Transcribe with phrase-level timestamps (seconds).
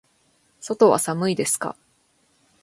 [0.61, 1.77] 外は寒いですか。